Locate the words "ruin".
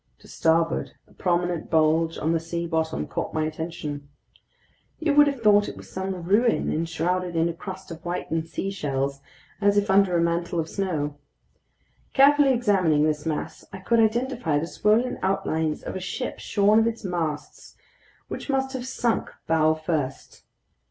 6.23-6.73